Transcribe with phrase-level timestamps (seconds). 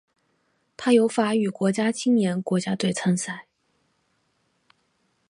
[0.77, 3.45] 它由法语国家青年国家队参赛。